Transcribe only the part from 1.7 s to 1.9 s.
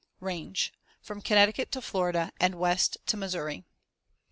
to